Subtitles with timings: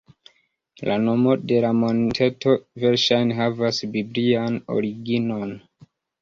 [0.91, 2.55] La nomo de la monteto
[2.85, 5.55] verŝajne havas biblian originon.